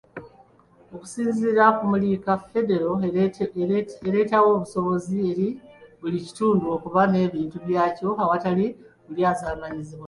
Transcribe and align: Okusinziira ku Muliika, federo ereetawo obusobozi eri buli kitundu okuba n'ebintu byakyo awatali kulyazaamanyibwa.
Okusinziira 0.93 1.63
ku 1.77 1.83
Muliika, 1.91 2.31
federo 2.51 2.91
ereetawo 4.07 4.47
obusobozi 4.55 5.15
eri 5.29 5.49
buli 6.01 6.17
kitundu 6.25 6.63
okuba 6.75 7.01
n'ebintu 7.07 7.57
byakyo 7.65 8.09
awatali 8.23 8.65
kulyazaamanyibwa. 9.05 9.99